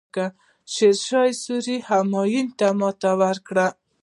شیرشاه 0.73 1.31
سوري 1.43 1.77
همایون 1.89 2.47
ته 2.57 2.67
ماتې 2.79 3.11
ورکړه. 3.21 3.67